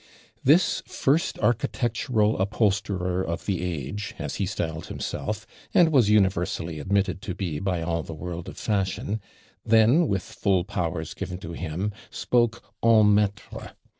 This 0.43 0.81
first 0.87 1.37
architectural 1.37 2.39
upholsterer 2.39 3.21
of 3.23 3.45
the 3.45 3.61
age, 3.61 4.15
as 4.17 4.37
he 4.37 4.47
styled 4.47 4.87
himself, 4.87 5.45
and 5.75 5.91
was 5.91 6.09
universally 6.09 6.79
admitted 6.79 7.21
to 7.21 7.35
be 7.35 7.59
by 7.59 7.83
all 7.83 8.01
the 8.01 8.15
world 8.15 8.49
of 8.49 8.57
fashion, 8.57 9.21
then, 9.63 10.07
with 10.07 10.23
full 10.23 10.63
powers 10.63 11.13
given 11.13 11.37
to 11.41 11.51
him, 11.51 11.91
spoke 12.09 12.63
EN 12.83 13.13
MAITRE. 13.13 13.73